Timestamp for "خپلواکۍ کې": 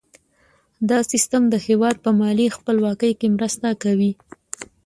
2.57-3.27